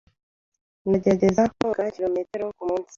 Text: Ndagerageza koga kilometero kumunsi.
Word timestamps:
Ndagerageza 0.87 1.43
koga 1.57 1.83
kilometero 1.95 2.43
kumunsi. 2.57 2.89